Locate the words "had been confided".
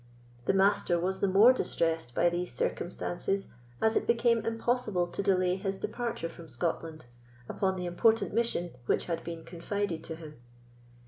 9.05-10.03